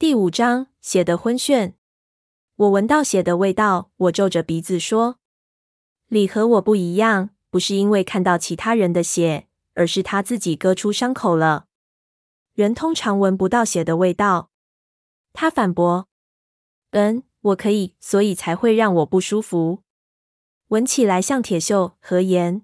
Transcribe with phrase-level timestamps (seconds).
[0.00, 1.72] 第五章，血的昏眩。
[2.54, 5.18] 我闻到血的味道，我皱着鼻子说
[6.06, 11.66] ：“李和我不一样，不是因为看到其他人的血，而是他自己割出伤口了。
[12.54, 14.52] 人通常闻不到血的味道。”
[15.34, 16.06] 他反驳
[16.92, 19.82] ：“嗯，我可以，所以才会让我不舒服，
[20.68, 22.62] 闻起来像铁锈和盐。”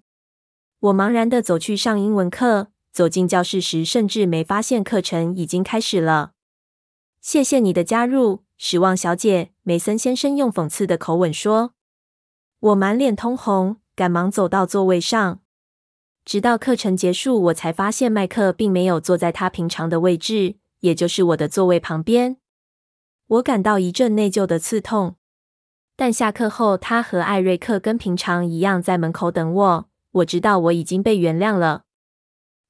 [0.79, 6.34] 我茫然的走去上英文课，走进教室时，甚至没发现课程已经开始了。
[7.25, 8.45] 谢谢你的加入。
[8.59, 11.73] 史旺小姐，梅森先生用讽刺的口吻说
[12.61, 15.41] ：“我满脸通红，赶忙走到座位上。
[16.27, 22.37] 直到课程结束，我才发现麦克并没有坐在他平常的位置，也就是我的座位旁边。
[23.27, 25.17] 我感到一阵内疚的刺痛。
[25.97, 29.89] 但下课后，他和艾瑞克跟平常一样在门口等我。
[30.11, 31.85] 我知道我已经被原谅了。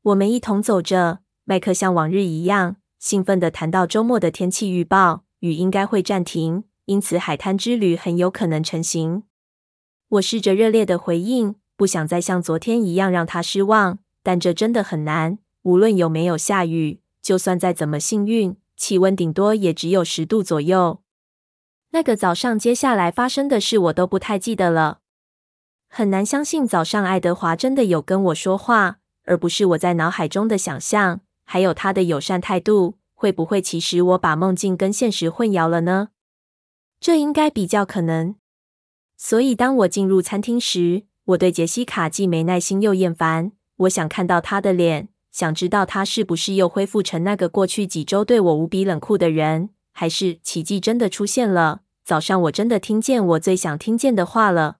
[0.02, 9.24] 我们一同走着，麦克像往日一样兴奋地谈到周末的天气预报。”雨应该会暂停，因此海滩之旅很有可能成行。
[10.08, 15.38] 我试着热烈的回应，不想再像昨天一样让他失望，但这真的很难。
[15.64, 21.02] 无论有没有下雨，就算再怎么幸运，气温顶多也只有十度左右。
[21.90, 25.00] 那个早上，接下来发生的事我都不太记得了。
[25.90, 31.20] 很难相信早上爱德华真的有跟我说话，而不是我在脑海中的想象。
[31.44, 32.98] 还有他的友善态度。
[33.16, 36.08] 会不会其实我把梦境跟现实混淆了呢？
[37.00, 38.34] 这应该比较可能。
[39.16, 43.52] 所以当我进入餐厅时，我对杰西卡既没耐心又厌烦。
[43.76, 51.82] 我想看到她的脸，想知道她是不是又恢复成那个过去几周对我无比冷酷的人，还是奇迹真的出现了。
[52.04, 54.78] 早上我真的听见我最想听见的话了。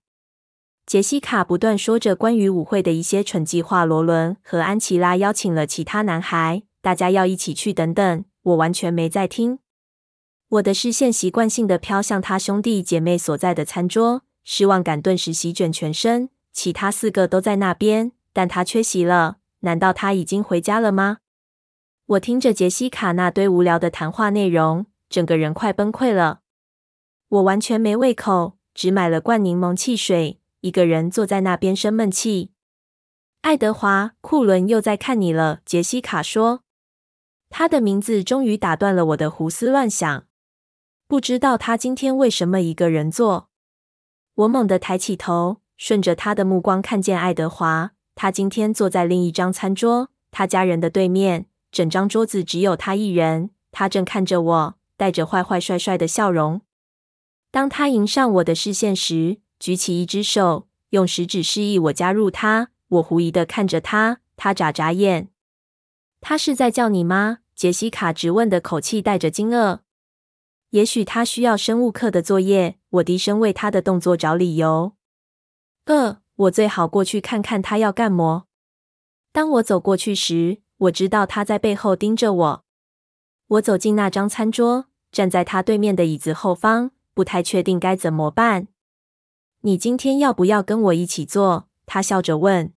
[0.86, 3.84] 杰西卡不断说着关于舞会的一些蠢计划。
[3.86, 8.24] 罗伦和安琪拉邀请了其他男孩，大家要一起去等等。
[8.42, 9.58] 我完全没在听，
[10.48, 16.28] 我的视线习惯性的飘向他兄弟姐妹所在的餐桌，失望感顿时席卷全身。
[16.52, 19.38] 其他四个都在那边，但他缺席了。
[19.60, 21.18] 难道他已经回家了吗？
[22.04, 26.40] 我听着杰西卡那堆无聊的谈话内容，整个人快崩溃了。
[27.28, 32.50] 我完全没胃口，只买了罐柠檬汽水，一个人坐在那边生闷气。
[33.42, 36.62] 爱德华·库伦又在看你了，杰西卡说。
[37.50, 40.24] 他的名字终于打断了我的胡思乱想。
[41.06, 43.50] 不知道他今天为什么一个人坐。
[44.36, 47.90] 我猛地抬起头，顺着他的目光看见爱德华。
[48.14, 51.44] 他今天坐在另一张餐桌，他家人的对面。
[51.70, 53.50] 整张桌子只有他一人。
[53.70, 56.62] 他正看着我，带着坏坏帅帅的笑容。
[57.50, 62.68] 当他迎上我的视线时，举起一只手，用食指示意我加入他。
[62.86, 65.30] 我狐疑的看着他，他眨眨眼。
[66.20, 67.38] 他是在叫你吗？
[67.54, 69.78] 杰西卡直问的口气带着惊愕。
[70.68, 72.76] 也许他需要生物课的作业。
[72.90, 74.92] 我低声为他的动作找理由。
[75.86, 78.44] 呃，我最好过去看看他要干么。
[79.32, 82.64] 当我走过去时，我知道他在背后盯着我。
[83.46, 88.68] 我走进那张餐桌，站在他对面的椅子后方，不太确定该怎么办。
[89.66, 91.70] 你今天要不要跟我一起做？
[91.86, 92.74] 他笑着问。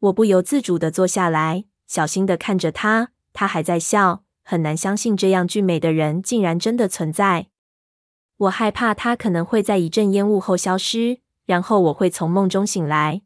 [0.00, 3.12] 我不由自主地坐下来，小心地看着他。
[3.32, 7.46] 他还在笑，很难相信这样俊美的人竟然真的存在。
[8.36, 13.22] 我害怕他可能会在一阵烟雾后消失，然后我会从梦中醒来。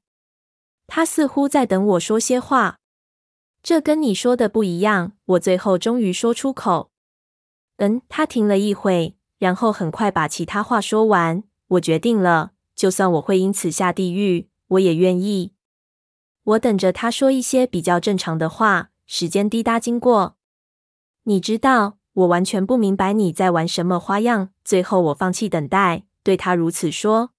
[0.87, 2.79] 他似乎在等我说些话。
[3.61, 5.15] 这跟你说的不一样。
[5.25, 6.93] 我最后终于说出口。
[7.79, 11.43] 嗯，他停了一会，然后很快把其他话说完。
[11.71, 15.53] 我决定了，就算我会因此下地狱，我也愿意。
[16.45, 18.91] 我等着他说一些比较正常的话。
[19.11, 20.37] 时间滴答经过，
[21.23, 24.51] 你知道，我完全不明白你在玩什么花样。
[24.63, 27.31] 最后，我放弃等待，对他如此说。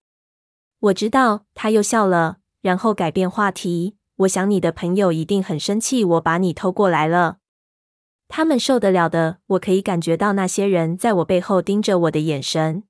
[0.80, 3.98] 我知道，他又笑了，然后改变话题。
[4.16, 7.38] 我想你的朋友一定很生气，我把你偷过来了。
[8.28, 12.84] 他们受得了的，我可以感觉到那些人在我背后盯着我的眼神。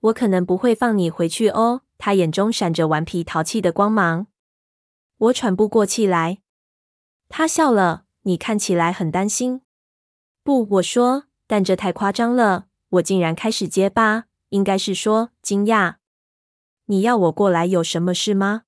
[0.00, 1.82] 我可能不会放你回去哦。
[1.98, 4.26] 他眼中闪着顽皮淘气的光芒。
[5.18, 6.38] 我喘不过气来。
[7.28, 9.62] 他笑了，你看起来很担心。
[10.44, 12.66] 不，我说，但这太夸张了。
[12.90, 15.96] 我竟然开始结巴，应该是说惊讶。
[16.86, 18.62] 你要我过来有什么事吗？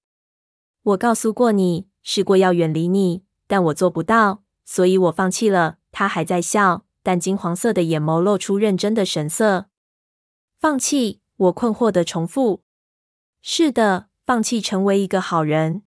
[0.82, 5.76] 我告诉过你，试过要远离你，但我做不到，所以我放弃了。
[5.92, 9.66] 他还在笑，但金黄色的眼眸露出认真的神色。
[10.60, 11.20] 放弃？
[11.36, 12.64] 我困惑的重复。
[13.40, 15.82] 是的，放弃成为一个好人。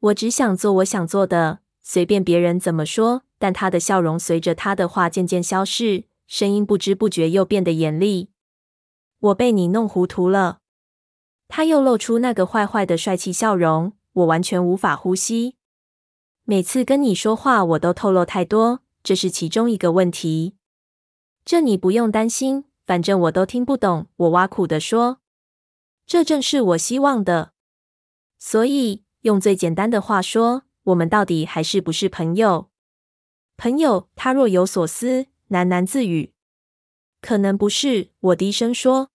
[0.00, 1.60] 我只想做我想做的。
[1.80, 8.30] 随便别人怎么说，但他的笑容随着他的话渐渐消逝，声音不知不觉又变得严厉。
[9.20, 10.58] 我被你弄糊涂了。
[11.46, 15.54] 他又露出那个坏坏的帅气笑容，我完全无法呼吸。
[16.42, 20.56] 每次跟你说话，我都透露太多，这是其中一个问题。
[21.44, 24.08] 这你不用担心，反正我都听不懂。
[24.16, 25.20] 我挖苦地说
[26.06, 27.52] ：“这正是我希望的。”
[28.38, 32.70] 所以，用最简单的话说，我们到底还是不是朋友？
[33.56, 34.08] 朋友？
[34.14, 36.34] 他若有所思，喃喃自语
[37.22, 39.10] ：“可能不是。”我低声说。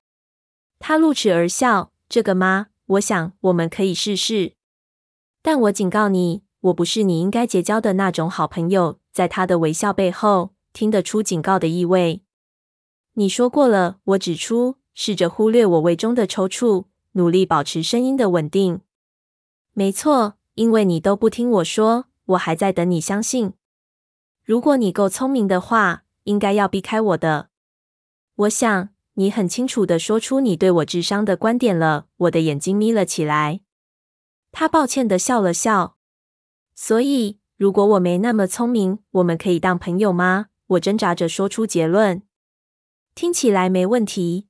[0.79, 1.91] 他露齿而笑。
[2.07, 2.67] 这个吗？
[2.87, 4.55] 我想我们可以试试。
[5.43, 8.99] 但我警告你，我不是你应该结交的那种好朋友。
[9.11, 12.23] 在他的微笑背后，听得出警告的意味。
[13.19, 18.79] 你说过了，我指出，试着忽略我胃中的抽搐，努力保持声音的稳定。
[19.73, 23.55] 没错，因为你都不听我说，我还在等你相信。
[24.45, 27.49] 如果你够聪明的话，应该要避开我的。
[28.35, 28.89] 我想。
[29.15, 32.05] 你很清楚的说出你对我智商的观点了。
[32.15, 33.59] 我的眼睛眯了起来。
[34.53, 35.97] 他抱歉的笑了笑。
[36.73, 40.45] 所以，如果我没那么聪明，我们可以当朋友吗？
[40.67, 42.21] 我挣扎着说出结论。
[43.19, 44.47] 听起来没问题。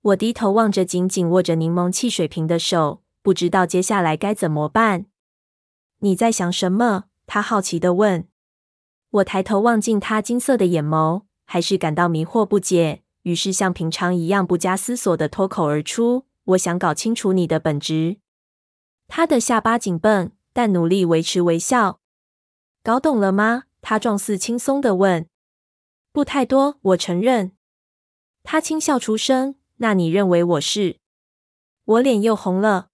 [0.00, 5.06] 我低头望着紧紧握着柠檬汽水瓶的手，不知道接下来该怎么办。
[6.00, 7.04] 你在想什么？
[7.28, 8.26] 他好奇地问。
[9.10, 13.04] 我抬头望进他金色的眼眸，还是感到迷惑不解。
[13.22, 18.16] 于是，像平常一样不加思索的脱口而出：“我想搞清楚你的本质。”
[19.06, 22.00] 他的下巴紧绷，但努力维持微笑。
[22.82, 25.28] “搞懂了吗？”他状似轻松的问。
[26.10, 27.52] “不太多，我承认。”
[28.48, 29.56] 他轻笑出声。
[29.78, 30.98] “那你认为我是？”
[31.84, 32.90] 我脸又红了。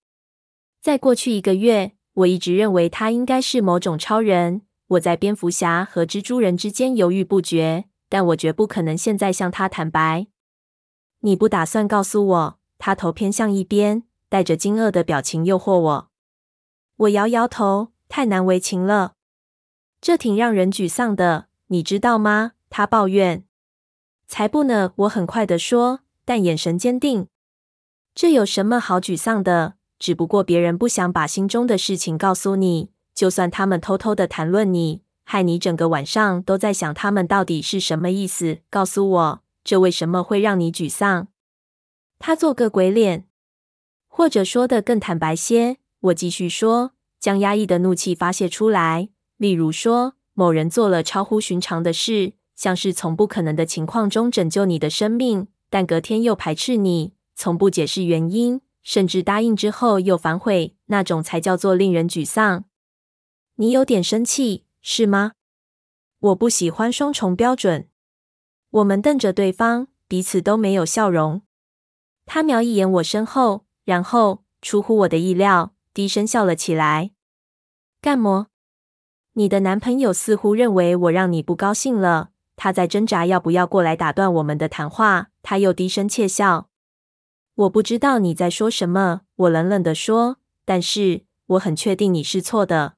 [0.80, 4.62] 在过去一个月，我一直认为他应该是某种超人。
[4.88, 7.84] 我在蝙蝠侠和蜘蛛人之间犹豫不决。
[8.08, 10.26] 但我绝不可能现在向他坦白。
[11.20, 12.58] 你不打算告诉我？
[12.78, 16.10] 他头偏向一边，带着惊愕的表情诱惑我。
[16.96, 19.14] 我摇摇头，太难为情了。
[20.00, 22.52] 这挺让人沮丧的，你知道吗？
[22.68, 23.44] 他抱怨。
[24.32, 24.94] 才不呢！
[24.96, 27.26] 我很快地说，但眼神坚定。
[28.14, 29.74] 这有什么好沮丧的？
[29.98, 35.02] 只不过别人不想把心中的事情告诉你，就算他们偷偷的谈论你。
[35.24, 38.60] 害你整个晚上都在想他们到底是什么意思？
[38.70, 41.28] 告诉我，这为什么会让你沮丧？
[42.18, 43.26] 他做个鬼脸，
[44.08, 49.10] 或者说得更坦白些，我继续说，将压抑的怒气发泄出来。
[49.36, 52.32] 例如说，某人做了超乎寻常的事，
[52.62, 62.62] 像是从不可能的情况中拯救你的生命，但隔天又排斥你，从不解释原因，甚至答应之后又反悔，那种才叫做令人沮丧。
[63.56, 64.64] 你有点生气。
[64.80, 65.32] 是吗？
[66.20, 67.88] 我不喜欢双重标准。
[68.70, 71.42] 我们瞪着对方，彼此都没有笑容。
[72.26, 77.10] 他瞄一眼我身后，然后出乎我的意料，低声笑了起来。
[78.00, 78.46] 干么？
[79.32, 82.30] 你的男朋友似乎认为我让你不高兴了。
[82.56, 85.28] 他在挣扎要不要过来打断我们的谈话。
[85.42, 86.68] 他又低声窃笑。
[87.54, 90.38] 我不知道你在说什么，我冷冷地说。
[90.64, 92.94] 但是我很确定你是错的。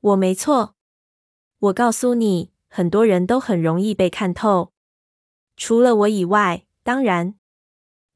[0.00, 0.76] 我没错。
[1.58, 4.72] 我告诉你，很多人都很容易被看透，
[5.56, 7.34] 除了我以外，当然。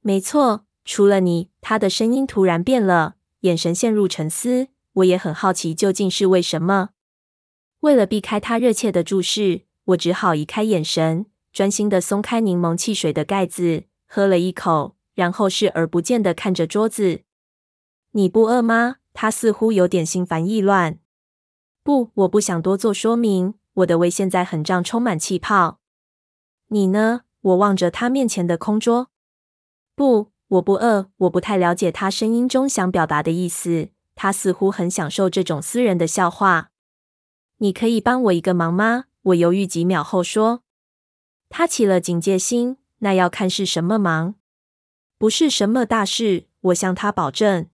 [0.00, 1.50] 没错，除了你。
[1.60, 4.68] 他的声音突然变了，眼神陷入沉思。
[4.94, 6.90] 我也很好奇，究竟是为什么？
[7.80, 17.22] 为了避开他热切的注视，我只好移开眼神，专心的松开柠檬汽水的盖子，喝了一口，然后视而不见的看着桌子。
[18.12, 18.96] 你不饿吗？
[19.14, 20.98] 他似乎有点心烦意乱。
[21.82, 23.54] 不，我不想多做说明。
[23.74, 25.80] 我的胃现在很胀，充满气泡。
[26.68, 27.22] 你呢？
[27.40, 29.10] 我望着他面前的空桌。
[29.96, 31.10] 不，我不饿。
[31.16, 33.88] 我不太了解他声音中想表达的意思。
[34.14, 36.70] 他似乎很享受这种私人的笑话。
[37.58, 39.06] 你可以帮我一个忙吗？
[39.22, 40.62] 我犹豫几秒后说。
[41.48, 42.78] 他起了警戒心。
[43.04, 44.36] 那要看是什么忙。
[45.18, 47.68] 不是什么大事，我向他保证。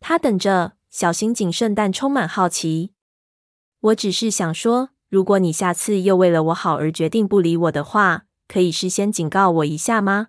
[0.00, 2.92] 他等着，小心谨慎，但充满好奇。
[3.78, 10.28] 我只是想说，如果你下次又为了我好而决定不理我的话，可以事先警告我一下吗？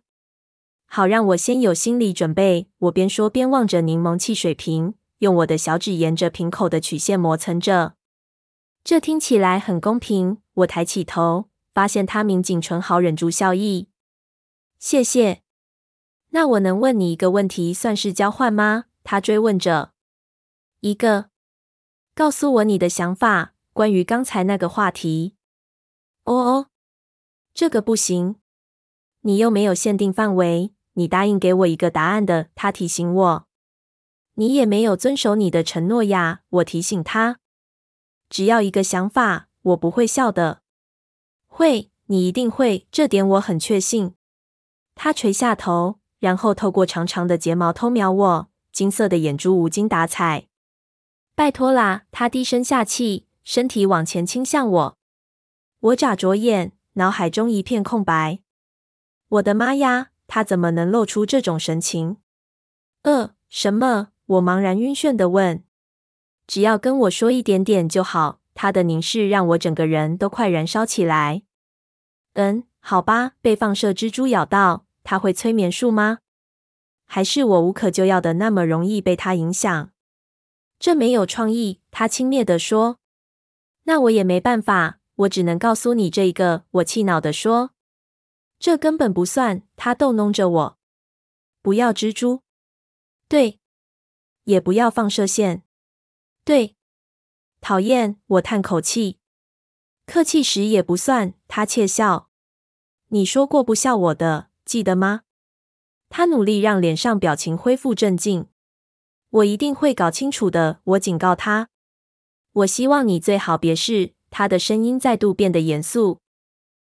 [0.85, 2.69] 好让我先有心理准备。
[2.77, 7.95] 我边说边望着柠檬汽水瓶，用我的小指沿着瓶口的曲线磨蹭着。
[8.83, 10.41] 这听起来很公平。
[10.53, 13.89] 我抬起头，发现他抿紧唇，好忍住笑意。
[14.79, 15.43] 谢谢。
[16.29, 18.85] 那我能问你一个问题，算是交换吗？
[19.03, 19.91] 他追问着。
[20.79, 21.29] 一个。
[22.15, 25.35] 告诉我你的想法，关于刚才那个话题。
[26.23, 26.67] 哦哦，
[27.53, 28.37] 这个不行。
[29.21, 32.49] 你又没有限定范围，你答应给我一个答案的。
[32.55, 33.47] 他提醒我。
[34.35, 36.41] 你也没有遵守你的承诺呀。
[36.49, 37.40] 我提醒他。
[38.31, 40.61] 只要一个想法，我不会笑的。
[41.47, 44.15] 会，你一定会，这点我很确信。
[44.95, 50.47] 他垂下头，然后透过长长的睫毛偷瞄我，金色的眼珠无精打采。
[51.35, 52.03] 拜托啦！
[52.09, 54.97] 他低声下气，身体往前倾向我。
[55.81, 58.39] 我眨着眼，脑海中一片空白。
[59.27, 60.11] 我的妈呀！
[60.27, 62.15] 他怎么能露出这种神情？
[63.01, 64.11] 呃，什么？
[64.25, 65.65] 我茫然晕眩的问。
[66.47, 68.39] 只要跟我说一点点就好。
[68.53, 71.43] 他的凝视让我整个人都快燃烧起来。
[72.33, 73.33] 嗯，好吧。
[73.41, 76.19] 被放射蜘蛛咬到，他会催眠术吗？
[77.05, 79.91] 还是我无可救药的那么容易被他影响？
[80.77, 81.79] 这没有创意。
[81.91, 82.99] 他轻蔑地说。
[83.83, 86.65] 那我也没办法，我只能告诉你这一个。
[86.71, 87.71] 我气恼地说。
[88.59, 89.63] 这根本不算。
[89.75, 90.77] 他逗弄着我。
[91.61, 92.41] 不要蜘蛛。
[93.27, 93.59] 对。
[94.43, 95.63] 也不要放射线。
[96.43, 96.75] 对。
[97.59, 98.17] 讨厌。
[98.25, 99.19] 我叹口气。
[100.05, 101.33] 客气时也不算。
[101.47, 102.29] 他窃笑。
[103.07, 105.21] 你说过不笑我的，记得吗？
[106.09, 108.47] 他努力让脸上表情恢复镇静。
[109.29, 110.81] 我一定会搞清楚的。
[110.83, 111.69] 我警告他。
[112.53, 114.13] 我希望你最好别是。
[114.29, 116.19] 他的声音再度变得严肃。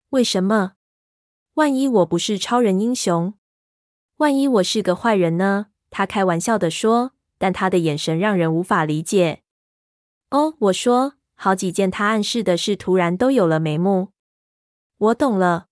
[0.10, 0.74] 为什么？
[1.56, 3.34] 万一我不是超人英雄？
[4.18, 5.68] 万一我是个坏人呢？
[5.90, 9.42] 他开玩笑的说，但他的眼神让人无法理解。
[10.32, 14.10] 哦，我说，好几件他暗示的事突然都有了眉目。
[14.98, 15.68] 我懂了。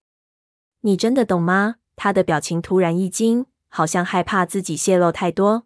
[0.82, 1.76] 你真的懂吗？
[1.96, 5.66] 他的表情突然一惊，好像害怕自己泄露太多。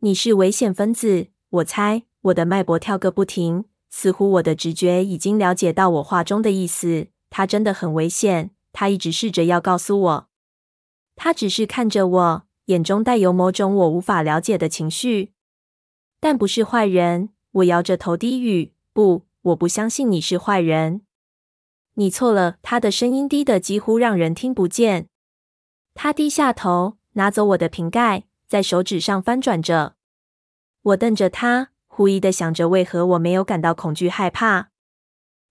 [0.00, 2.04] 你是危险分子，我猜。
[2.22, 7.08] 我的脉搏跳个不停，似乎我的直觉已经了解到我话中的意思。
[7.30, 8.50] 他真的很危险。
[8.72, 10.28] 他一直试着要告诉我，
[11.16, 15.32] 他只是看着我，眼中带有某种我无法了解的情绪，
[16.20, 17.30] 但不是坏人。
[17.52, 21.00] 我摇着头低语：“不，我不相信你是坏人。
[21.94, 25.08] 你错了。”他的声音低得几乎让人听不见。
[25.94, 29.94] 他低下头，拿走我的瓶盖，在手指上翻转着。
[30.82, 34.70] 我瞪着他，狐疑地想着为何我没有感到恐惧害怕。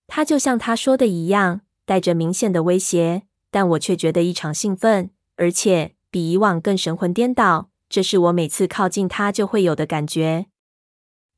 [0.06, 1.62] 他就像他说的一样。
[1.84, 7.70] 带着明显的威胁，但我却觉得异常兴奋，而且比以往更神魂颠倒。
[7.90, 10.48] 这是我每次靠近他就会有的感觉。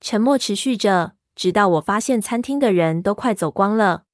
[0.02, 4.06] 沉默持续着，直到我发现餐厅的人都快走光了。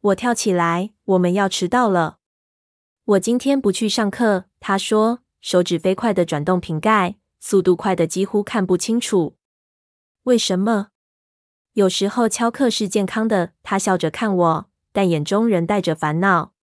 [0.00, 2.18] 我跳起来，我们要迟到了。
[3.04, 9.36] 我今天不去上课，他说，手指飞快地转动瓶盖，速度快得几乎看不清楚。
[10.24, 10.88] 为什么？
[11.72, 13.52] 有时候敲课是健康的。
[13.62, 14.68] 他笑着看我。
[14.90, 16.54] 但眼中仍带着烦恼。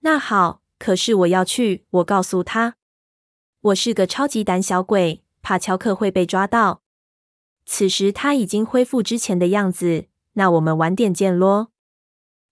[0.00, 1.84] 那好，可是我要去。
[1.90, 2.76] 我告诉他，
[3.60, 6.82] 我是个超级胆小鬼，怕乔克会被抓到。
[7.66, 10.06] 此时他已经恢复之前的样子。
[10.34, 11.72] 那我们晚点见咯。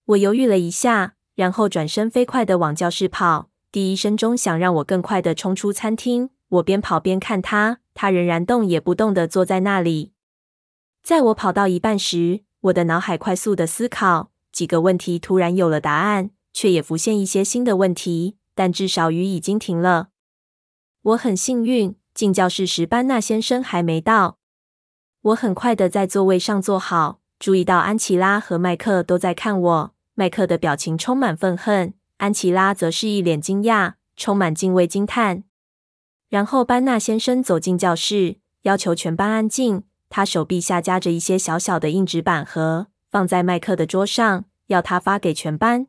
[0.06, 3.48] 我犹豫了一下，然后转身飞快地往教室跑。
[3.70, 6.30] 第一声钟想让我更快地冲出餐厅。
[6.48, 10.12] 我边跑边看他，他仍然动也不动地坐在那里。
[11.02, 14.32] 在我跑到一半时，我的脑海快速地思考。
[14.50, 18.38] 几个问题突然有了答案，却也浮现一些新的问题。
[18.54, 20.08] 但至少雨已经停了。
[21.02, 24.38] 我很幸运，进教室时班纳先生还没到。
[25.20, 29.94] 我很快的在座位上坐好，注意到安琪拉和麦克都在看我。
[30.14, 35.44] 麦克的表情充满愤恨，安琪拉则是一脸惊讶，充满敬畏惊叹。
[36.30, 39.82] 然后班纳先生走进教室，要求全班安静。
[40.08, 42.86] 他手臂下夹着一些小小的硬纸板盒。
[43.10, 45.88] 放在麦克的桌上，要他发给全班。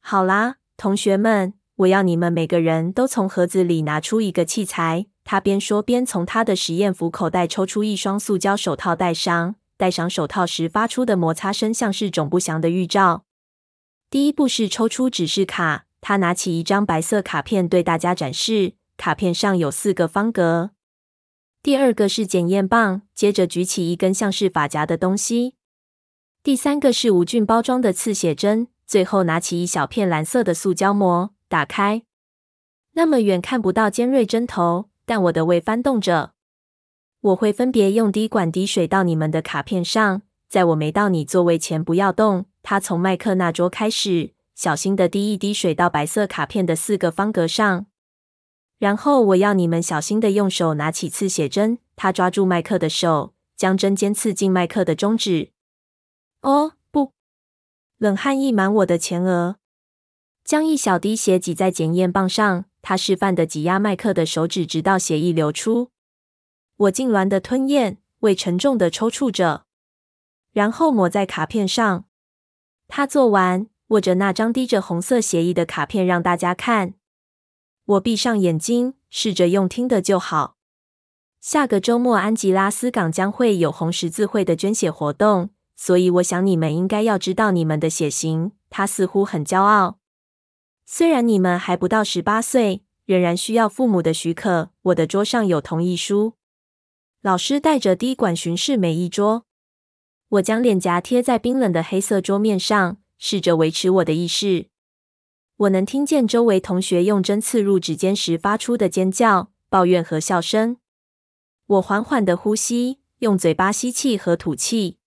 [0.00, 5.06] 好啦，同学们，我要你们每个人都从盒子里拿出一个器材。
[5.24, 9.54] 他边说边从他的实验服口袋抽出一双塑胶手套戴上。
[9.76, 13.24] 戴上手套时发出的摩擦声像是种不祥的预兆。
[14.10, 15.86] 第一步是抽出指示卡。
[16.02, 20.70] 他拿起一张白色卡片对大家展示，卡片上有四个方格。
[21.62, 25.54] 第二个是检验棒，接着举起一根像是发夹的东西。
[26.42, 32.02] 第三个是无菌包装的刺血针，最后拿起一小片蓝色的塑胶膜，打开。
[32.94, 36.32] 那么远看不到尖锐针头，但我的胃翻动着。
[37.20, 42.46] 我会分别用滴管滴水到你们的卡片上，在我没到你座位前不要动。
[42.64, 47.86] 他从麦克那桌开始，小心地滴一滴水到白色卡片的四个方格上。
[48.80, 51.78] 然后我要你们小心地用手拿起刺血针。
[51.94, 55.52] 他抓住麦克的手，将针尖刺进麦克的中指。
[56.40, 56.72] 哦，
[58.00, 59.56] 冷汗溢满我的前额。
[60.42, 62.64] 将一小滴血挤在检验棒上。
[62.80, 65.90] 他示范的挤压麦克的手指，直到血液流出。
[66.76, 69.66] 我痉挛的吞咽，胃沉重的抽搐着，
[70.52, 72.06] 然后抹在卡片上。
[72.88, 76.94] 他做完，握着那张滴着红色血液的卡片让大家看。
[77.84, 80.56] 我闭上眼睛，试着用听的就好。
[81.38, 85.50] 下个周末，安吉拉斯港将会有红十字会的捐血活动，
[85.82, 88.52] 所以我想你们应该要知道你们的血型。
[88.68, 89.98] 他似乎很骄傲。
[90.84, 94.72] 虽然你们还不到十八岁，仍然需要父母的许可。
[94.82, 96.34] 我的桌上有同意书。
[97.22, 99.46] 老师带着滴管巡视每一桌。
[100.28, 104.66] 我将脸颊贴在冰冷的黑色桌面上，试着维持我的意识。
[105.56, 110.76] 我能听见周围同学用针刺入指尖时发出的尖叫、抱怨和笑声。
[111.66, 114.98] 我缓缓的呼吸，用嘴巴吸气和吐气。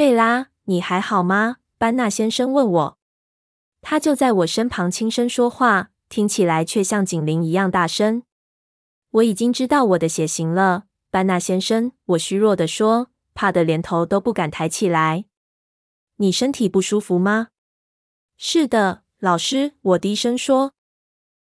[0.00, 1.58] 贝拉，你还好吗？
[1.76, 2.98] 班纳先生问我。
[3.82, 8.22] 他就在我身旁轻声说话，听起来却像警铃一样大声。
[9.10, 11.92] 我已经知道我的血型了，班纳先生。
[12.06, 15.26] 我虚弱地说，怕得连头都不敢抬起来。
[16.16, 17.48] 你身体不舒服吗？
[18.38, 19.74] 是的，老师。
[19.82, 20.72] 我低声说，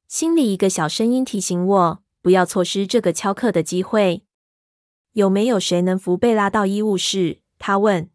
[0.10, 4.26] 心里一个小声音提醒我不要错失这个翘课的机会。
[5.14, 7.40] 有没有谁能扶贝拉到医务室？
[7.58, 8.10] 他问。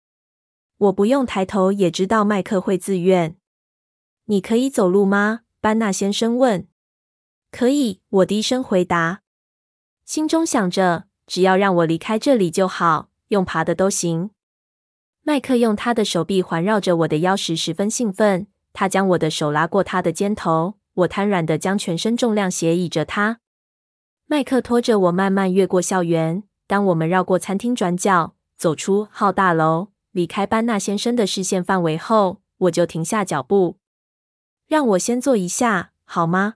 [0.79, 3.37] 我不用抬头也知道麦克会自愿。
[4.27, 5.41] 你可以走路吗？
[5.61, 6.69] 班纳先生问。
[7.51, 9.23] 可以，我低声回答，
[10.05, 14.31] 心中想着，只要让我离开这里就好，用爬的都行。
[15.23, 23.41] 麦克用他的手臂环绕着我的腰时十分兴奋，他将我的手拉过他的肩头，我瘫软地将全身重量斜倚着他。
[24.27, 26.43] 麦克拖着我慢慢越过校园。
[26.67, 33.77] 当我们绕过餐厅转角，走出号大楼，离开班纳先生的视线范围后，我就停下脚步。
[34.67, 36.55] 让我先坐一下，好吗？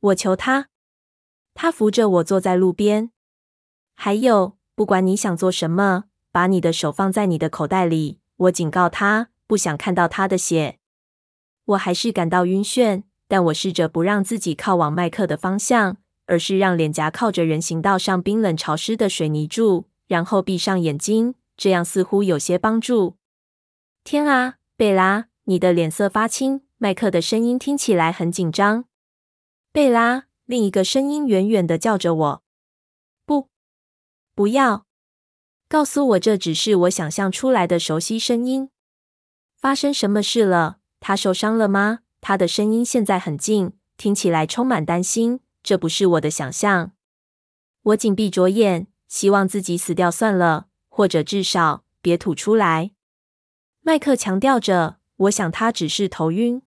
[0.00, 0.68] 我求他。
[1.54, 3.10] 他扶着我坐在路边。
[3.94, 8.20] 还有，不管你想做什么，把你的手放在你的口袋里。
[8.36, 10.78] 我警告他，不想看到他的血。
[11.64, 21.34] 我还是感到晕眩，但我试着不让自己靠往麦克的方向，而是让脸颊靠着人行道上冰冷潮湿的水泥柱，然后闭上眼睛。
[21.58, 23.18] 这样似乎有些帮助。
[24.04, 26.62] 天啊，贝拉，你的脸色发青。
[26.78, 28.84] 麦克的声音听起来很紧张。
[29.72, 32.42] 贝拉，另一个声音远远地叫着我
[33.26, 33.48] ：“不，
[34.36, 34.86] 不要！”
[35.68, 38.70] 告诉我，这只是我想象出来的熟悉声音。
[39.56, 40.78] 发生什么事了？
[41.00, 42.00] 他受伤了吗？
[42.20, 45.40] 他的声音现在很近，听起来充满担心。
[45.64, 46.92] 这不是我的想象。
[47.82, 50.67] 我紧闭着眼，希望自己死掉算了，
[50.98, 52.90] 或者至少别吐出来。
[53.82, 56.60] 麦克强调着：“我想他只是头晕。”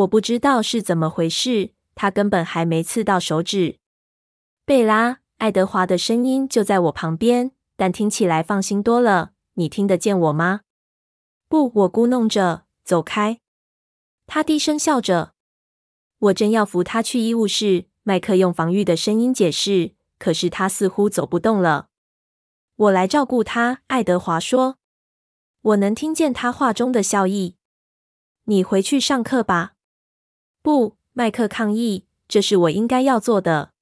[0.00, 3.78] 我不知道是怎么回事，他根本还没刺到手指。
[4.66, 9.30] 贝拉，爱德华的声音就在我旁边，但听起来放心多了。
[9.54, 10.60] 你听得见我吗？
[11.48, 13.40] 不，我咕哝着，走开。
[14.26, 15.32] 他低声笑着。
[16.18, 21.88] 我正要扶他去医务室，麦克用防御的声音解释，可是他似乎走不动了。
[22.78, 24.78] 我来照顾他，爱德华说。
[25.62, 27.56] 我能听见他话中的笑意。
[28.44, 29.72] 你回去上课吧。
[30.62, 33.72] 不，麦克抗议，这是我应该要做的。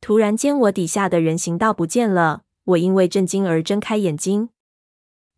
[0.00, 2.42] 突然间，我底下的人行道不见了。
[2.64, 4.48] 我因为震惊而睁开眼睛。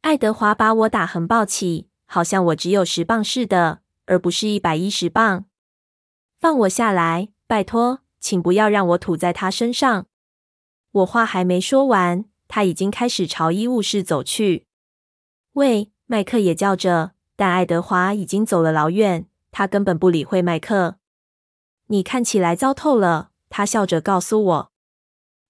[0.01, 5.45] 爱德华把我打横抱起，好像我只有十磅似的，而不是一百一十磅。
[6.39, 10.07] 放我下来，拜托，请不要让我吐在他身上。
[10.93, 14.67] 我话还没说完，他已经开始朝医务室走去。
[15.53, 19.27] 喂，麦克也叫着，但爱德华已经走了老远。
[19.53, 20.97] 他根本不理会麦克。
[21.87, 24.73] 你看起来糟透了，他笑着告诉我。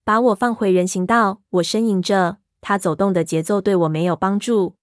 [0.05, 2.37] 把我放回人行道，我呻吟着。
[2.61, 4.77] 他走动的节奏对我没有帮助。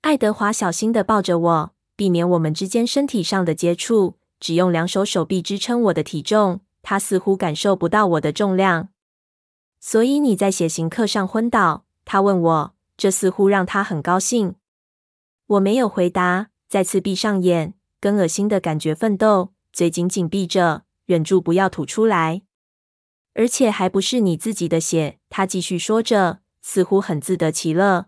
[0.00, 6.60] 爱德华小心地抱着我，避免我们之间身体上的接触，只用两手手臂支撑我的体重。
[6.80, 8.88] 他似乎感受不到我的重量。
[9.86, 11.84] 所以你在血型课上昏倒？
[12.04, 14.56] 他问我，这似乎让他很高兴。
[15.46, 17.74] 我没有回答，再次闭上眼。
[18.00, 22.42] 跟恶心的感觉奋斗，嘴紧紧闭着，忍住不要吐出来。
[23.34, 28.06] 而且还不是你自己的血，他继续说着，似乎很自得其乐。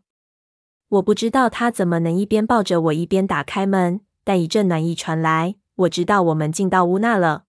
[0.89, 7.45] 我不知道他怎么能一边抱着我一边打开门，但一阵暖意传来，我知道我们进到屋那了。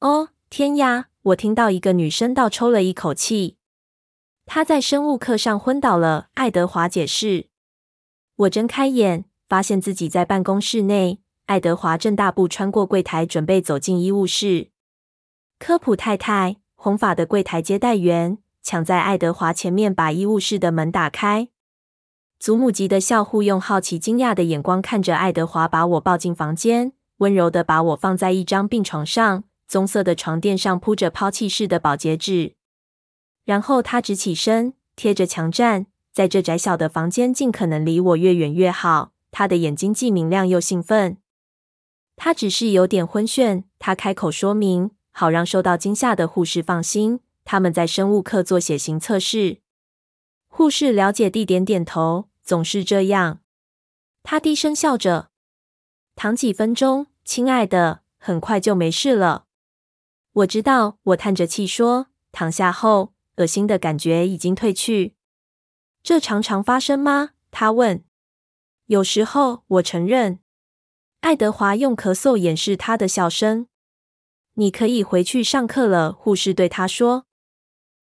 [0.00, 1.08] 哦，天呀！
[1.24, 3.56] 我听到一个女生倒抽了一口气。
[4.44, 7.46] 她在生物课上昏倒了，爱德华解释。
[8.36, 11.20] 我睁开眼，发现自己在办公室内。
[11.46, 14.68] 爱德华正大步穿过柜台，准备走进医务室。
[15.58, 21.48] 科普太太，红发的柜台接待员，抢在爱德华前面把医务室的门打开。
[22.38, 29.44] 祖母级的校护用好奇、惊讶的眼光看着爱德华，把我抱进房间，温柔地把我放在一张病床上。
[29.66, 32.54] 棕色的床垫上铺着抛弃式的保洁纸。
[33.44, 39.12] 然后他直起身，贴着墙站，在这窄小的房间尽可能离我越远越好。
[39.30, 41.18] 他的眼睛既明亮又兴奋。
[42.16, 43.64] 他只是有点昏眩。
[43.78, 47.20] 他开口说明，好让受到惊吓的护士放心。
[47.44, 49.58] 他们在生物课做血型测试。
[50.46, 53.40] 护士了解地点点头，总是这样。
[54.22, 55.30] 他低声笑着
[56.16, 59.43] ：“躺几分钟，亲爱的，很快就没事了。”
[60.34, 65.14] 我知道，我叹着气说：“躺下后，恶心的感觉已经褪去。”
[66.02, 67.30] 这常常发生吗？
[67.52, 68.04] 他问。
[68.86, 70.40] 有时候，我承认。
[71.20, 73.68] 爱德华用咳嗽掩饰他的笑声。
[74.54, 77.26] 你可以回去上课了，护士对他说。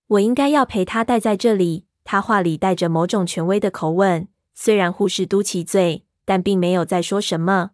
[0.08, 1.86] 我应该要陪他待在这里。
[2.04, 4.28] 他话里带着某种权威的口吻。
[4.54, 7.72] 虽然护士嘟起嘴，但并没有再说什么。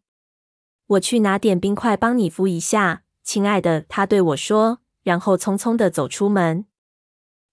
[0.88, 6.66] 我去拿点冰块帮你敷一下，亲爱的，他对我说，然后匆匆地走出门。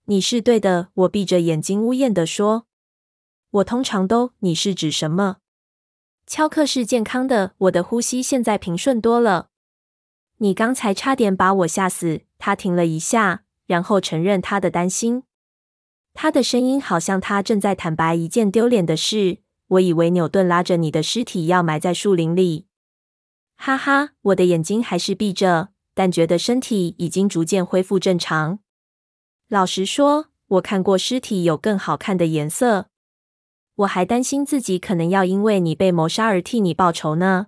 [0.04, 2.68] 你是对的，我闭着眼睛呜咽地说。
[3.50, 5.38] 我通常都，你是指什么？
[6.28, 9.48] 敲课是健康的，我的呼吸现在平顺多了。
[10.36, 12.20] 你刚才差点把我吓死。
[12.38, 15.24] 他停了一下，然后承认他的担心。
[16.12, 19.38] 他的声音好像他正在坦白一件丢脸的事。
[19.66, 22.68] 我以为纽顿拉着你的尸体要埋在树林里。
[23.66, 28.58] 哈哈，我的眼睛还是闭着，但觉得身体已经逐渐恢复正常。
[29.48, 32.90] 老实说，我看过尸体有更好看的颜色。
[33.76, 37.46] 我还担心自己可能要因为你被谋杀而替你报仇呢。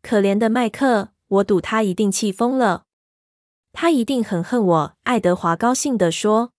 [0.00, 2.84] 可怜的麦克，我赌他一定气疯了。
[3.74, 4.96] 他一定很恨我。
[5.02, 6.54] 爱德华高兴地说：“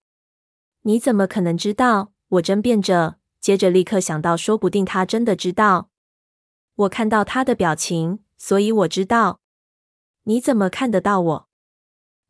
[0.82, 5.90] 你怎么可能知道？”我争辩着，接着立刻想到，说不定他真的知道。
[6.76, 9.40] 我看到他的表情，所以我知道。
[10.24, 11.48] 你怎么看得到我？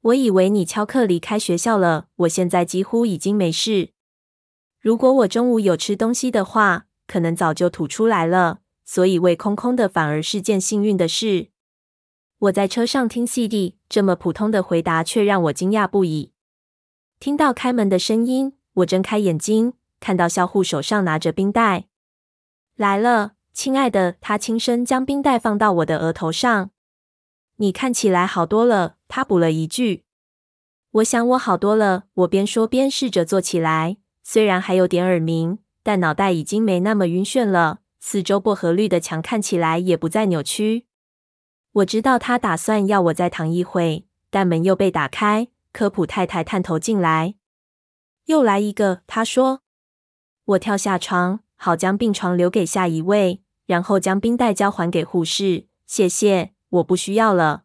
[0.01, 2.09] 我以为你翘课离开学校了。
[2.17, 3.93] 我现在几乎已经没事。
[4.81, 11.51] 如果我中午有吃东西的话，可能早就吐出来了，所以胃空空的反而是件幸运的事。
[12.39, 16.33] 我在车上听 CD，这么普通的回答却让我惊讶不已。
[17.21, 21.89] 听到开门的声音，我睁开眼睛，看到校护手上拿着冰袋。
[22.77, 26.71] 来了，亲爱的，他轻声将冰袋放到我的额头上。
[27.57, 30.05] 你看起来好多了，他补了一句。
[30.93, 33.99] 我想我好多了，我边说边试着坐起来。
[34.23, 37.81] 虽然还有点耳鸣，但脑袋已经没那么晕眩了。
[37.99, 40.87] 四周薄荷绿的墙看起来也不再扭曲。
[41.73, 45.49] 我知道他打算要我再躺一会，但门又被打开。
[45.73, 47.35] 科普太太探头进来。
[48.25, 49.61] 又来一个，他说。
[50.45, 55.67] 我跳下床，好将病床留给下一位，然后将冰袋交还给护士。
[55.85, 57.65] 谢谢，我不需要了。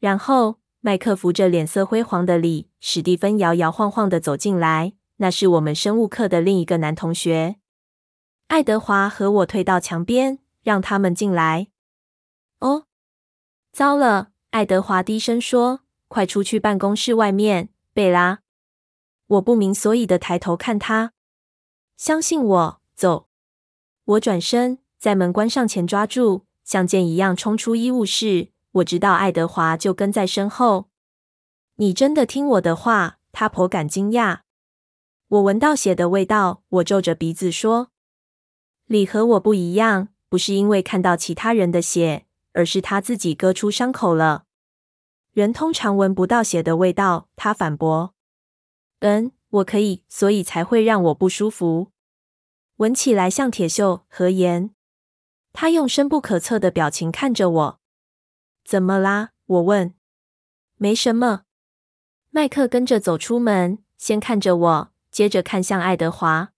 [0.00, 4.94] 然后麦克扶着脸色灰黄的李·史蒂芬摇摇晃晃的走进来。
[5.18, 7.56] 那是我们生物课的另一个男同学，
[8.48, 11.68] 爱德华和我退到墙边，让他们进来。
[12.58, 12.86] 哦，
[13.72, 14.30] 糟了！
[14.50, 18.40] 爱德华低声说：“快出去办公室外面，贝拉。”
[19.28, 21.12] 我不明所以的抬头看他。
[21.96, 23.28] 相信我，走。
[24.04, 28.48] 我转身，在门关上前抓住，像箭一样冲出医务室。
[28.72, 30.88] 我知道爱德华就跟在身后。
[31.76, 33.18] 你真的听我的话？
[33.32, 34.40] 他颇感惊讶。
[35.28, 37.90] 我闻到血的味道，我皱着鼻子说
[38.86, 44.44] ：“李和我不一样，不是因为看到其他人的血，而是他自己割出伤口了。
[45.32, 48.14] 人通常闻不到血的味道。”他反驳。
[49.00, 51.92] “嗯，我可以，所以才会让我不舒服。
[52.76, 54.70] 闻起来像铁锈和盐。”
[55.52, 57.80] 他用深不可测的表情看着我。
[58.64, 59.94] “怎么啦？”我问。
[60.76, 61.42] “没什么。”
[62.30, 64.92] 麦克跟着走出门，先看着我。
[65.08, 66.52] 接着看向爱德华，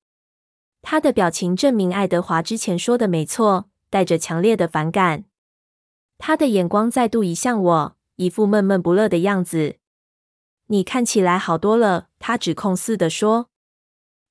[0.82, 5.26] 他的表情证明爱德华之前说的没错，带着强烈的反感。
[6.18, 9.76] 他的眼光再度移向我，一副闷闷不乐的样子。
[10.66, 13.48] 你看起来好多了，他指控似的说。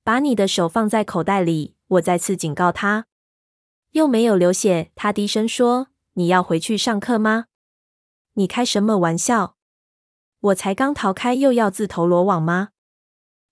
[0.04, 3.06] 把你的手放在口袋里，我再次警告他。
[3.92, 5.88] 又没有流血，他低声说。
[6.14, 7.46] 你要回去上课吗？
[8.34, 9.56] 你开什么玩笑？
[10.40, 12.70] 我才刚逃开，又要自投罗网吗？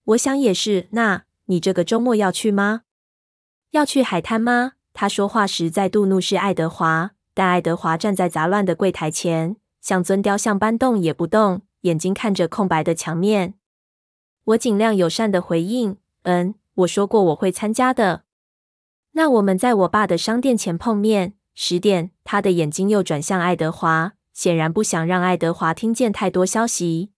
[0.04, 0.88] 我想也是。
[0.90, 2.82] 那你这个周末要去吗？
[3.70, 4.72] 要去海滩吗？
[4.92, 13.54] 他说话时再度怒视爱德华，但爱德华站在杂乱的柜台前，像尊雕像般动也不动，眼睛看着空白的墙面。
[14.42, 18.24] 我尽量友善的回应：“嗯，我说过我会参加的。
[19.16, 27.12] 那我们在我爸的商店前碰面，十点。”他的眼睛又转向爱德华，显然不想让爱德华听见太多消息。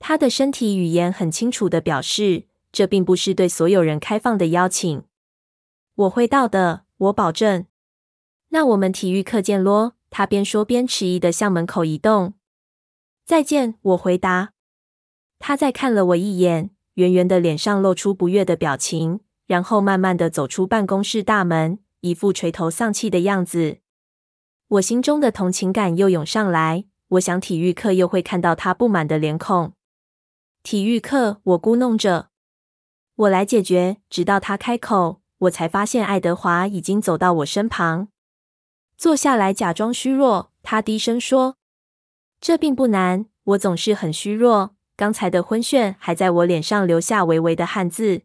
[0.00, 5.04] 他的身体语言很清楚的表示，这并不是对所有人开放的邀请。
[5.94, 7.66] 我会到的，我保证。
[8.48, 9.94] 那我们体育课见咯。
[10.10, 12.34] 他边说边迟疑的向门口移动。
[13.24, 14.52] 再见，我回答。
[15.38, 23.78] 他再看了我一眼，圆圆的脸上露出不悦的表情，然后慢慢的走出办公室大门，一副垂头丧气的样子。
[24.68, 29.74] 我心中的同情感又涌上来，我想体育课又会看到他不满的脸孔。
[30.62, 32.30] 体育课，我咕哝着，
[33.16, 33.98] 我来解决。
[34.08, 38.08] 直到他开口，我才发现爱德华已经走到我身旁。
[38.96, 40.50] 坐下来，假装虚弱。
[40.62, 41.56] 他低声说
[42.40, 44.74] ：“这并不难，我总是很虚弱。
[44.96, 48.22] 刚才的昏眩还在我脸上留下微微的汗渍。”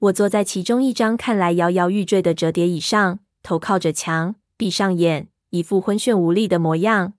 [0.00, 7.14] 我坐在其中一张看来摇摇欲坠的折叠椅上，头靠着墙，闭上眼，一副昏眩无力的模样。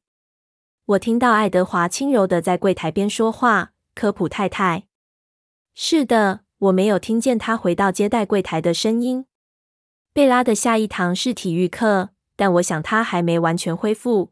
[0.86, 4.88] 我听到爱德华轻柔的在柜台边说话：“科普太太。”
[5.74, 9.26] 是的，我没有听见他回到接待柜台的声音。
[10.14, 12.10] 贝拉的下一堂是体育课。
[12.38, 14.32] 但我想他还没完全恢复。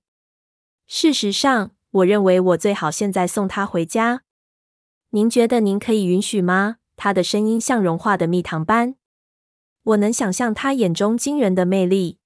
[0.87, 4.23] 事实上，我认为我最好现在送他回家。
[5.11, 6.77] 您觉得您可以允许吗？
[6.99, 8.95] 他的声音像融化的蜜糖般。
[9.83, 12.19] 我能想象他眼中惊人的魅力。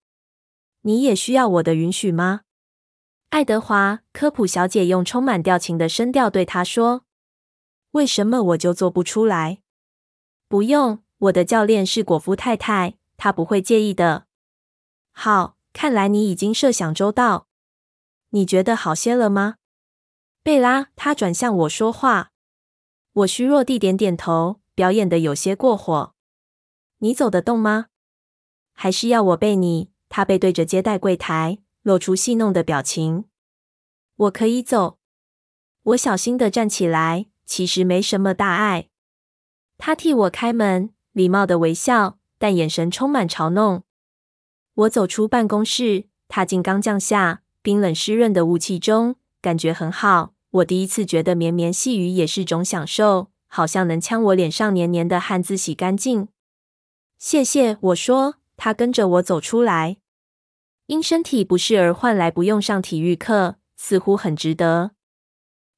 [0.81, 2.41] 你也需要我的允许吗？
[3.29, 7.05] 爱德华·科普小姐用充满调情的声调对他说
[7.91, 9.61] ：“为什么我就做不出来？”
[10.49, 14.25] 不用，我的教练是果夫太太，她不会介意的。
[15.11, 15.55] 好。
[15.75, 17.47] 看来你已经设想周到。
[18.29, 19.55] 你觉得好些了吗？
[20.43, 22.29] 贝拉，他转向我说话。
[23.13, 26.13] 我虚弱地点点头，表演的有些过火。
[26.99, 27.87] 你走得动吗？
[28.73, 29.91] 还是要我背你？
[30.09, 33.25] 他背对着接待柜台，露出戏弄的表情。
[34.15, 34.99] 我可以走。
[35.83, 38.89] 我小心的站起来，其实没什么大碍。
[39.77, 43.83] 他替我开门，礼貌的微笑，但眼神充满嘲弄。
[44.75, 50.33] 我走出办公室，踏进刚降下、冰冷湿润的雾气中，感觉很好。
[50.51, 56.27] 我第一次觉得绵绵细雨也是种享受，好像能将我脸上黏黏的汗渍洗干净。
[57.19, 58.37] 谢谢，我说。
[58.55, 59.97] 他跟着我走出来，
[60.85, 64.91] 因身体不适而换来不用上体育课，似乎很值得。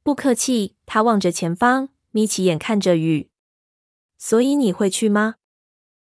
[0.03, 0.75] 不客气。
[0.85, 3.29] 他望着前方，眯起眼看着雨。
[4.17, 5.35] 所以你会去吗？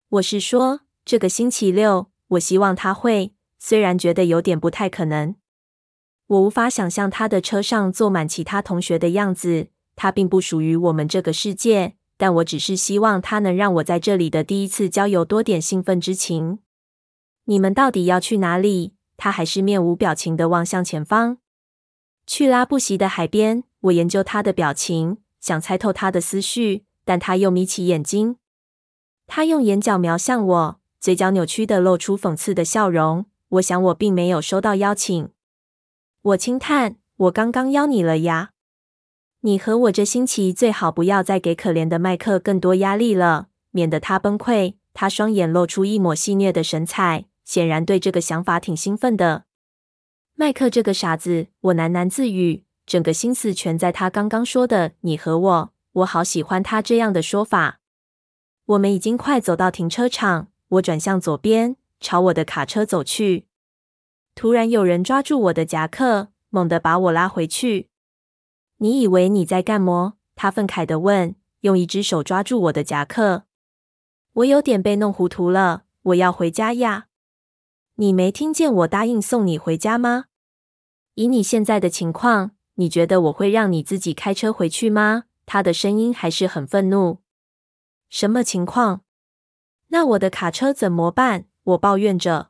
[0.09, 2.11] 我是说，这个星期六。
[2.29, 5.35] 我希望他会，虽然觉得有点不太可能。
[6.29, 9.68] 我无法想象他的车上坐满其他同学的样子。
[9.96, 16.59] 他并不属于我们这个世界，但我只是希望他能让我在这里的第一次郊游多点兴奋之情。
[17.44, 18.94] 你们到底要去哪里？
[19.16, 21.38] 他还是面无表情地望向前方。
[22.26, 23.64] 去拉布席的海边。
[23.83, 28.37] 我研究他的表情，想猜透他的思绪，但他又眯起眼睛。
[29.26, 30.81] 他用眼角瞄向我。
[31.00, 33.26] 嘴角扭曲的露出讽刺的笑容。
[33.48, 35.31] 我想我并没有收到邀请。
[36.22, 38.52] 我轻叹：“我刚刚邀你了呀。
[39.44, 49.44] 你和我这星期最好不要再给可怜的麦克更多压力了，免得他崩溃。”他双眼露出一抹戏谑的神采，显然对这个想法挺兴奋的。
[50.35, 55.72] 麦克这个傻子，我喃喃自语，整个心思全在他刚刚说的“你和我”。
[55.92, 57.81] 我好喜欢他这样的说法。
[58.66, 60.48] 我们已经快走到停车场。
[60.68, 63.46] 我转向左边，朝我的卡车走去。
[64.35, 67.88] 突然，有人抓住我的夹克，猛地把我拉回去。
[68.83, 73.45] “你以为你在干么？”他愤慨地问，用一只手抓住我的夹克。
[74.33, 75.85] 我有点被弄糊涂了。
[76.03, 77.07] 我要回家呀！
[77.95, 80.25] 你没听见我答应送你回家吗？
[81.14, 85.25] 以你现在的情况，你觉得我会让你自己开车回去吗？
[85.47, 87.21] 他的声音还是很愤怒。
[88.09, 89.03] 什么情况？
[89.88, 91.45] 那我的卡车怎么办？
[91.62, 92.49] 我抱怨着。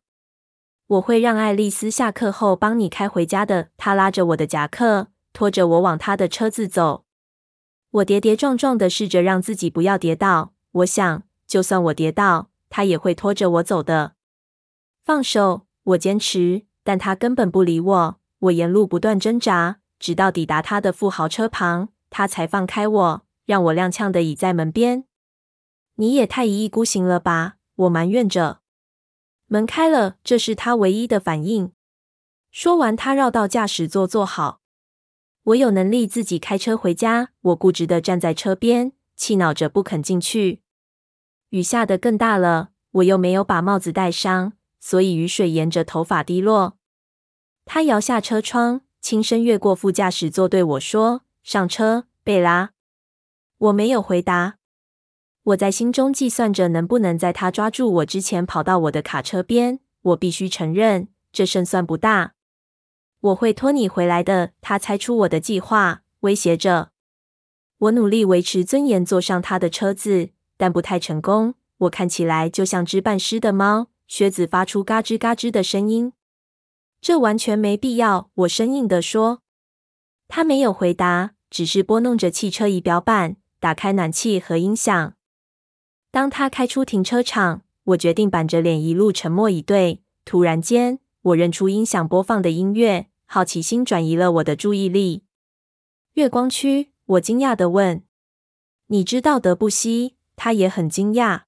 [0.87, 3.68] 我会让爱丽丝下课后帮你开回家的。
[3.77, 7.05] 她拉着我的夹克，拖着我往他的车子走。
[7.90, 10.55] 我跌跌撞撞的试着让自己不要跌倒。
[10.71, 14.14] 我想，就算我跌倒，他也会拖着我走的。
[15.05, 15.66] 放手！
[15.85, 18.21] 我坚持，但他根本不理我。
[18.38, 25.05] 我沿路不断挣扎，直到抵达他的富豪车旁，他才放开我，让我踉跄的倚在门边。
[25.97, 27.57] 你也太一意孤行了吧！
[27.75, 28.61] 我埋怨着。
[29.49, 31.73] 门开了，这是他唯一的反应。
[32.51, 34.62] 说完，他绕到驾驶座坐好。
[35.44, 37.31] 我有能力自己开车回家。
[37.40, 40.61] 我固执地站在车边，气恼着不肯进去。
[41.50, 46.78] 雨下得更大了，我又没有把帽子戴上，所以雨水沿着头发滴落。
[47.64, 52.70] 他摇下车窗，轻声越过副驾驶座对我说：“上车，贝拉。”
[53.59, 54.59] 我没有回答。
[55.42, 59.81] 我在心中计算着能不能在他抓住我之前跑到我的卡车边。
[60.02, 62.35] 我必须承认，这胜算不大。
[63.22, 64.52] 我会拖你回来的。
[64.61, 66.90] 他猜出我的计划，威胁着。
[67.78, 71.54] 我努力维持尊严，坐上他的车子，但不太成功。
[71.78, 76.12] 我看起来就像只半湿的猫，靴子发出嘎吱嘎吱的声音。
[77.00, 79.42] 这完全没必要，我生硬地说。
[80.28, 85.14] 他没有回答，只是拨弄着汽车仪表板，打开暖气和音响。
[86.11, 90.02] 当他开出停车场，我决定板着脸一路沉默以对。
[90.24, 93.08] 突然间，我认出音响播放的音乐。
[93.35, 95.25] 好奇心转移了我的注意力。
[96.12, 98.05] 月光区，我惊讶地问
[98.88, 101.45] ：“你知道德布西？”他也很惊讶。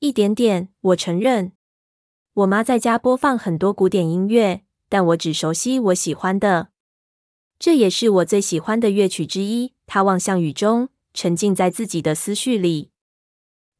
[0.00, 1.52] 一点点，我承认。
[2.34, 6.68] 我妈在家播放很多古典音乐，但我只熟悉我喜欢的。
[7.58, 9.72] 这也是我最喜欢的乐曲之一。
[9.86, 12.90] 她望向雨中，沉浸在自己的思绪里。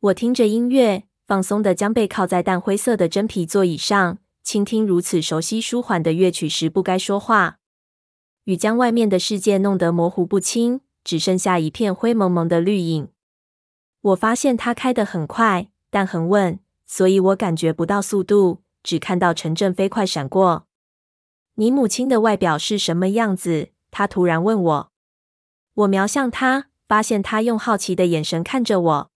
[0.01, 4.21] 我听着音乐，放松地将背靠在淡灰色的真皮座椅上。
[4.43, 7.59] 倾听如此熟悉、舒缓的乐曲时，不该说话。
[8.45, 13.09] 雨将外面的世界弄得模糊不清，只剩下一片灰蒙蒙的绿影。
[14.01, 20.67] 我发现它开得很快，但很稳，所以我感觉不到速度，只看到城镇飞快闪过。
[21.57, 23.69] 你母亲的外表是什么样子？
[23.91, 24.93] 他突然问我。
[25.75, 29.11] 我瞄向他，发现他用好奇的眼神看着我。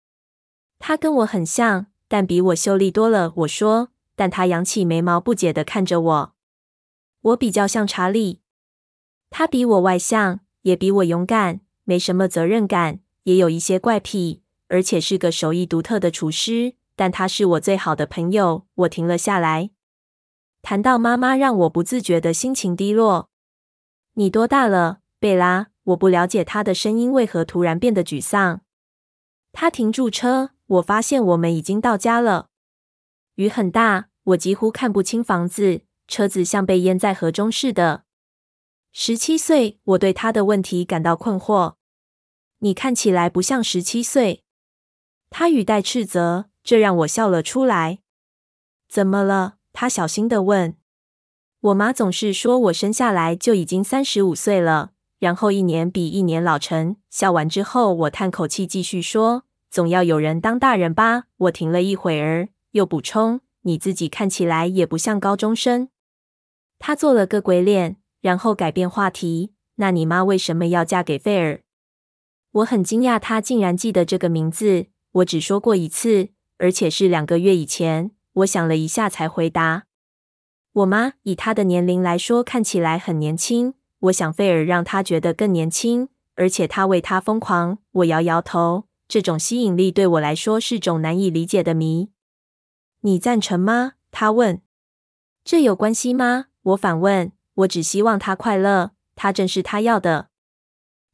[0.78, 3.32] 他跟我很像，但比我秀丽多了。
[3.36, 3.88] 我说。
[4.16, 6.34] 但他扬起眉毛，不解的看着我。
[7.20, 8.40] 我比较像查理，
[9.30, 16.74] 他比我外向，也比我勇敢，没什么责任感，也有一些怪癖，而且是个手艺独特的厨师。
[16.96, 18.66] 但他是我最好的朋友。
[18.74, 19.70] 我停了下来。
[20.62, 23.30] 谈到妈妈，让我不自觉的心情低落。
[24.14, 25.68] 你多大了，贝拉？
[25.84, 28.60] 我不了解他的声音为何突然变得沮丧。
[29.52, 32.50] 他停住车，我发现我们已经到家了。
[33.36, 38.04] 雨很大，我几乎看不清房子，车子像被淹在河中似的。
[38.92, 41.74] 十七岁，我对他的问题感到困惑。
[42.60, 44.44] 你看起来不像十七岁。
[45.30, 47.98] 他语带斥责，这让我笑了出来。
[48.88, 49.56] 怎么了？
[49.72, 50.76] 他小心地问。
[51.60, 56.94] 我妈总是说我生下来就已经三十五岁了，然后一年比一年老成。
[57.10, 62.50] 笑完之后，我叹口气，继续说：“总要有人当大人吧。”我停了一会儿。
[62.74, 65.88] 又补充：“你自己看起来也不像高中生。”
[66.80, 71.62] 他做了个鬼脸，然后改变话题：“那你妈为什么要嫁给费尔？”
[72.50, 74.86] 我很惊讶，他竟然记得这个名字。
[75.12, 78.10] 我只说过一次，而且是两个月以前。
[78.32, 79.84] 我想了一下，才回答
[80.72, 83.74] ：“我妈以她的年龄来说，看起来很年轻。
[84.00, 92.10] 我想费尔让她觉得更年轻，而且她为她疯狂。”我摇摇头，这种吸引力对我来说是种难以理解的谜。
[93.06, 93.92] 你赞成吗？
[94.10, 94.62] 他问。
[95.44, 96.46] 这有关系吗？
[96.62, 97.32] 我反问。
[97.56, 100.30] 我只希望他快乐，他正是他要的。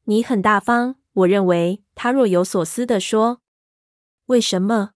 [0.05, 1.83] 你很大方，我认为。
[1.97, 3.41] 他若有所思地说。
[4.27, 4.93] 为什么？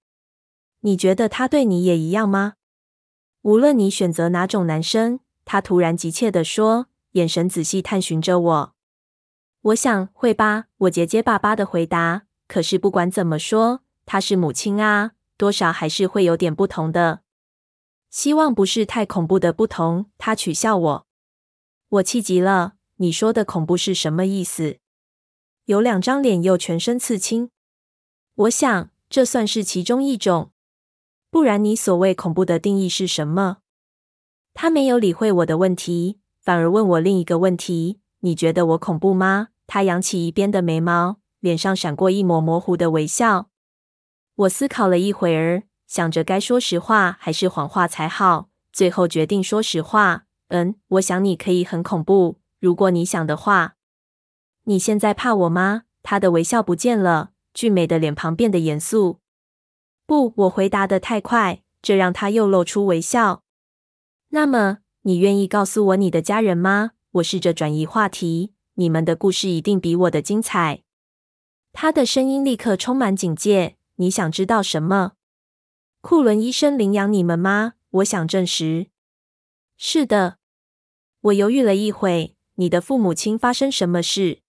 [0.82, 2.54] 你觉得他对你也一样吗？
[3.42, 8.74] 无论你选择哪种男生，他突然急切地说，眼神仔细探寻着我。
[9.62, 12.22] 我想会吧，我结结巴巴的回答。
[12.46, 15.14] 可是不管怎么说，他是母亲啊。
[15.44, 17.20] 多少还是会有点不同的，
[18.08, 20.06] 希望不是太恐怖的不同。
[20.16, 21.06] 他取笑我，
[21.90, 22.76] 我气急了。
[22.96, 24.78] 你说的恐怖是什么意思？
[25.66, 27.50] 有两张脸又全身刺青，
[28.36, 30.52] 我想这算是其中一种。
[31.30, 33.58] 不然你所谓恐怖的定义是什么？
[34.54, 39.48] 他没有理会我的问题，反而问我另一个问题：你觉得我恐怖吗？
[39.66, 43.50] 他扬起一边的眉毛，脸上闪过一抹模糊的微笑。
[44.36, 50.24] 我思考了一会儿，想着该说实话还是谎话才好，最后决定说实话。
[50.48, 53.76] 嗯，我想你可以很恐怖，如果你想的话。
[54.64, 55.82] 你现在怕我吗？
[56.02, 59.20] 他的微笑不见了，俊美的脸庞变得严肃。
[60.06, 63.42] 不，我回答得太快，这让他又露出微笑。
[64.30, 66.90] 那么，你愿意告诉我你的家人吗？
[67.12, 68.52] 我试着转移话题。
[68.74, 70.82] 你们的故事一定比我的精彩。
[71.72, 73.76] 他的声音立刻充满警戒。
[73.96, 75.12] 你想知道什么？
[76.00, 77.74] 库伦医生领养你们吗？
[77.90, 78.88] 我想证实。
[79.76, 80.38] 是的。
[81.20, 84.40] 我犹豫了一会，你的父母亲发生什么事？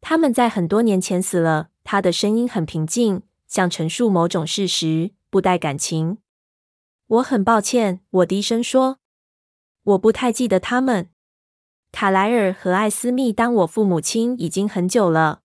[0.00, 1.70] 他们在很多年前死了。
[1.84, 6.18] 他的声音很平静，像陈述某种事实，不带感情。
[7.06, 8.98] 我很抱歉，我低声说，
[9.84, 11.10] 我不太记得他们。
[11.92, 15.42] 卡莱尔和艾斯密当我父母亲已经很久了，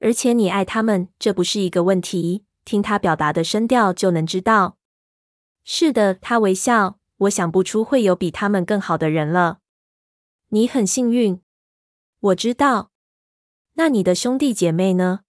[0.00, 2.44] 而且你爱他们，这不是一个问题。
[2.64, 4.76] 听他表达的声调就能知道。
[5.64, 6.98] 是的，他微笑。
[7.20, 9.60] 我想不出会有比他们更好的人了。
[10.50, 11.40] 你很幸运，
[12.20, 12.90] 我知道。
[13.74, 15.20] 那你的兄弟姐妹呢？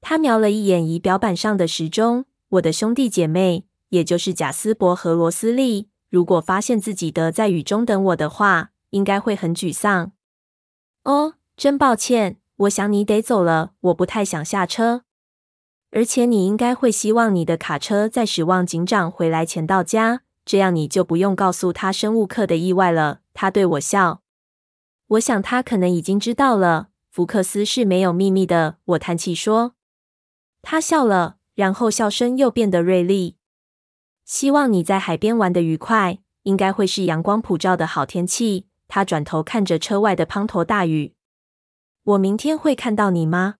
[0.00, 2.24] 他瞄了一眼仪表板上的时钟。
[2.48, 10.12] 我的兄弟姐妹，也就是贾斯伯和罗斯利，如果发现自己的在雨中等我的话，应该会很沮丧。
[11.04, 13.72] 哦，真抱歉，我想你得走了。
[13.80, 15.02] 我不太想下车，
[15.90, 23.20] 而且你应该会希望你的卡车在史旺警长回来前到家，这样你就不用告诉他生物课的意外了。
[23.34, 24.22] 他对我笑。
[25.08, 26.88] 我想他可能已经知道了。
[27.10, 28.76] 福克斯是没有秘密的。
[28.84, 29.74] 我叹气说。
[30.62, 33.36] 他笑了，然后笑声又变得锐利。
[34.24, 38.66] 希望你在海边玩得愉快，应该会是阳光普照的好天气。
[38.88, 41.15] 他转头看着车外的滂沱大雨。
[42.06, 43.56] 我明天会看到你吗？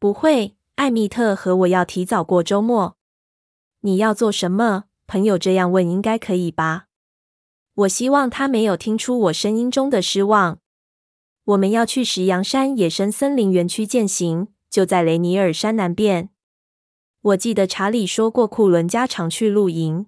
[0.00, 2.96] 不会，艾米特和我要提早过周末。
[3.82, 4.86] 你要做什么？
[5.06, 6.86] 朋友这样问应该可以吧？
[7.74, 10.58] 我希望他没有听出我声音中的失望。
[11.44, 16.30] 我们要去石羊山野生森林园区健行，就在雷尼尔山南边。
[17.20, 20.06] 我记得查理说过，库伦家常去露营。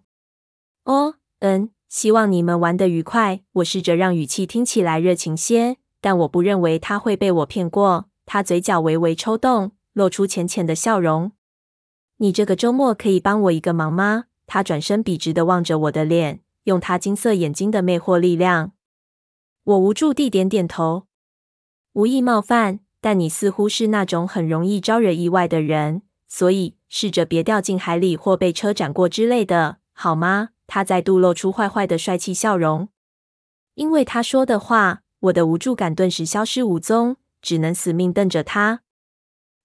[0.82, 1.70] 哦，嗯。
[1.88, 3.44] 希望你们玩得愉快。
[3.52, 8.10] 我试着让语气听起来热情些，但我不认为他会被我骗过。
[8.26, 11.32] 他嘴角微微抽动，露出浅浅的笑容。
[12.18, 14.24] 你这个周末可以帮我一个忙吗？
[14.46, 18.72] 他转身笔直地望着我的脸，用他金色眼睛的魅惑力量。
[19.64, 21.06] 我无助地点点头。
[21.94, 30.50] 无意冒犯，但你似乎是那种很容易招惹意外的人，所以试着别掉进海里或被车斩过之类的，好吗？
[30.66, 32.90] 他再度露出坏坏的帅气笑容。
[33.74, 38.82] 因为他说的话，我的无助感顿时消失无踪，只能死命瞪着他。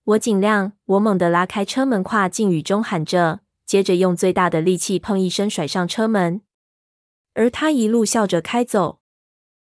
[0.05, 6.41] 我尽量，我猛地拉开车门，跨进雨中，喊着，接着用最大的力气砰一声甩上车门，
[7.33, 8.98] 而他一路笑着开走。